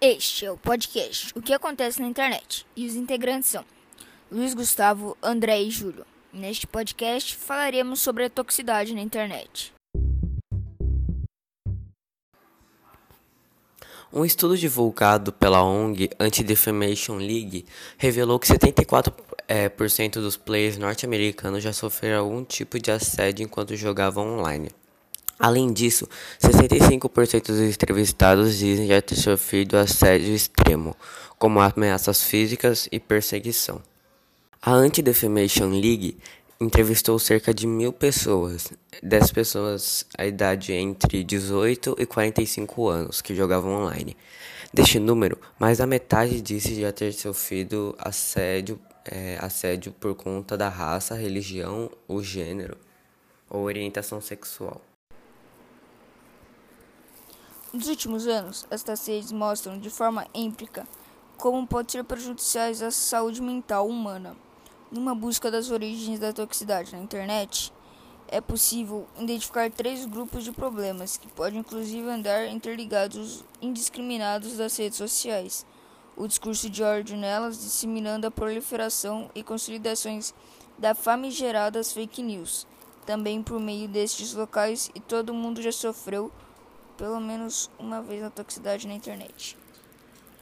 Este 0.00 0.46
é 0.46 0.50
o 0.52 0.56
podcast 0.56 1.36
O 1.36 1.42
que 1.42 1.52
acontece 1.52 2.00
na 2.00 2.06
internet 2.06 2.64
e 2.76 2.86
os 2.86 2.94
integrantes 2.94 3.50
são 3.50 3.64
Luiz 4.30 4.54
Gustavo, 4.54 5.18
André 5.20 5.60
e 5.60 5.72
Júlio. 5.72 6.06
Neste 6.32 6.68
podcast 6.68 7.34
falaremos 7.34 8.00
sobre 8.00 8.26
a 8.26 8.30
toxicidade 8.30 8.94
na 8.94 9.00
internet. 9.00 9.72
Um 14.12 14.24
estudo 14.24 14.56
divulgado 14.56 15.32
pela 15.32 15.64
ONG 15.64 16.10
Anti-Defamation 16.20 17.16
League 17.16 17.66
revelou 17.96 18.38
que 18.38 18.46
74% 18.46 19.12
é, 19.48 19.68
por 19.68 19.90
cento 19.90 20.20
dos 20.20 20.36
players 20.36 20.78
norte-americanos 20.78 21.60
já 21.60 21.72
sofreram 21.72 22.20
algum 22.20 22.44
tipo 22.44 22.78
de 22.78 22.92
assédio 22.92 23.42
enquanto 23.42 23.74
jogavam 23.74 24.38
online. 24.38 24.70
Além 25.38 25.72
disso, 25.72 26.08
65% 26.40 27.46
dos 27.46 27.60
entrevistados 27.60 28.58
dizem 28.58 28.88
já 28.88 29.00
ter 29.00 29.14
sofrido 29.14 29.76
assédio 29.76 30.34
extremo, 30.34 30.96
como 31.38 31.60
ameaças 31.60 32.24
físicas 32.24 32.88
e 32.90 32.98
perseguição. 32.98 33.80
A 34.60 34.72
Anti-Defamation 34.72 35.68
League 35.68 36.18
entrevistou 36.60 37.16
cerca 37.20 37.54
de 37.54 37.68
mil 37.68 37.92
pessoas, 37.92 38.72
10 39.00 39.30
pessoas 39.30 40.04
a 40.18 40.26
idade 40.26 40.72
entre 40.72 41.22
18 41.22 41.94
e 42.00 42.04
45 42.04 42.88
anos 42.88 43.22
que 43.22 43.36
jogavam 43.36 43.84
online. 43.84 44.16
Deste 44.74 44.98
número, 44.98 45.38
mais 45.56 45.78
da 45.78 45.86
metade 45.86 46.40
disse 46.40 46.80
já 46.80 46.90
ter 46.90 47.12
sofrido 47.12 47.94
assédio, 47.96 48.78
é, 49.04 49.38
assédio 49.40 49.92
por 49.92 50.16
conta 50.16 50.56
da 50.56 50.68
raça, 50.68 51.14
religião, 51.14 51.88
o 52.08 52.20
gênero 52.22 52.76
ou 53.48 53.62
orientação 53.62 54.20
sexual. 54.20 54.82
Nos 57.70 57.86
últimos 57.86 58.26
anos, 58.26 58.66
estas 58.70 59.06
redes 59.06 59.30
mostram 59.30 59.78
de 59.78 59.90
forma 59.90 60.26
empírica 60.32 60.88
como 61.36 61.66
pode 61.66 61.92
ser 61.92 62.02
prejudiciais 62.02 62.80
à 62.80 62.90
saúde 62.90 63.42
mental 63.42 63.86
humana. 63.86 64.34
Numa 64.90 65.14
busca 65.14 65.50
das 65.50 65.70
origens 65.70 66.18
da 66.18 66.32
toxicidade 66.32 66.92
na 66.92 67.02
internet, 67.02 67.70
é 68.26 68.40
possível 68.40 69.06
identificar 69.18 69.70
três 69.70 70.06
grupos 70.06 70.44
de 70.44 70.50
problemas 70.50 71.18
que 71.18 71.28
podem 71.28 71.60
inclusive 71.60 72.08
andar 72.08 72.48
interligados 72.48 73.44
indiscriminados 73.60 74.56
das 74.56 74.74
redes 74.78 74.96
sociais. 74.96 75.66
O 76.16 76.26
discurso 76.26 76.70
de 76.70 76.82
ódio 76.82 77.18
nelas 77.18 77.60
disseminando 77.60 78.26
a 78.26 78.30
proliferação 78.30 79.30
e 79.34 79.42
consolidações 79.42 80.32
da 80.78 80.94
famigeradas 80.94 81.92
fake 81.92 82.22
news. 82.22 82.66
Também 83.04 83.42
por 83.42 83.60
meio 83.60 83.86
destes 83.86 84.32
locais 84.32 84.90
e 84.94 85.00
todo 85.00 85.34
mundo 85.34 85.60
já 85.60 85.70
sofreu 85.70 86.32
pelo 86.98 87.20
menos 87.20 87.70
uma 87.78 88.02
vez 88.02 88.22
a 88.22 88.28
toxicidade 88.28 88.86
na 88.86 88.92
internet. 88.92 89.56